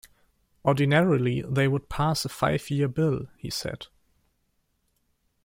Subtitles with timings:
[0.65, 3.85] Ordinarily they would pass a five year bill, he said.